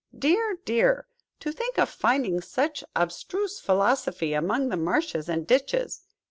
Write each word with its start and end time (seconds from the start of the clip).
Dear, 0.17 0.57
dear! 0.65 1.05
to 1.41 1.51
think 1.51 1.77
of 1.77 1.87
finding 1.87 2.41
such 2.41 2.83
abstruse 2.95 3.59
philosophy 3.59 4.33
among 4.33 4.69
the 4.69 4.75
marshes 4.77 5.29
and 5.29 5.45
ditches! 5.45 6.01